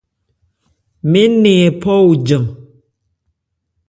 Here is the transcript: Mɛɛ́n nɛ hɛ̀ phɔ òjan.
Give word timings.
Mɛɛ́n 1.09 1.31
nɛ 1.41 1.51
hɛ̀ 1.61 1.69
phɔ 1.81 1.93
òjan. 2.09 2.43